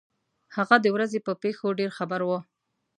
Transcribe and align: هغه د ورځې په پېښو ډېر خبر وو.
هغه 0.55 0.75
د 0.81 0.85
ورځې 0.95 1.19
په 1.27 1.31
پېښو 1.43 1.67
ډېر 1.79 1.89
خبر 1.97 2.21
وو. 2.27 2.39